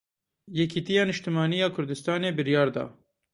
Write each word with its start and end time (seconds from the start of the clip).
Yêkîtiya 0.57 1.03
Niştimaniya 1.05 1.67
Kurdistanê 1.75 2.31
biryar 2.37 2.69
da. 2.75 2.85